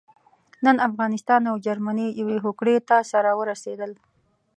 [0.65, 3.91] نن افغانستان او جرمني يوې هوکړې ته سره ورسېدل.